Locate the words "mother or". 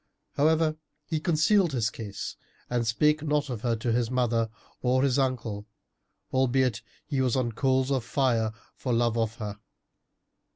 4.09-5.03